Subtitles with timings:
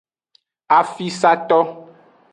[0.79, 1.59] Afisato.